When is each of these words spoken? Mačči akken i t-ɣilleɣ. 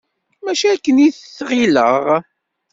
Mačči 0.43 0.67
akken 0.73 0.97
i 1.07 1.09
t-ɣilleɣ. 1.11 2.05